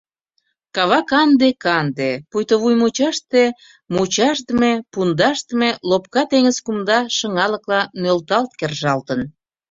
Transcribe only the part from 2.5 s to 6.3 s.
вуй мучаште— мучашдыме, пундашдыме лопка